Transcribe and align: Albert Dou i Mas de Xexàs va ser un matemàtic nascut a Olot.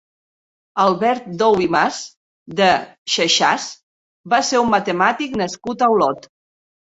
Albert 0.83 1.25
Dou 1.41 1.57
i 1.65 1.67
Mas 1.75 1.99
de 2.61 2.69
Xexàs 3.17 3.67
va 4.35 4.41
ser 4.49 4.63
un 4.63 4.73
matemàtic 4.77 5.39
nascut 5.43 5.85
a 5.85 5.93
Olot. 5.99 6.29